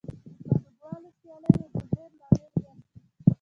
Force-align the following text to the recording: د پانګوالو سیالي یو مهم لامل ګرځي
د 0.03 0.03
پانګوالو 0.55 1.09
سیالي 1.19 1.49
یو 1.57 1.67
مهم 1.75 2.11
لامل 2.19 2.47
ګرځي 2.61 2.73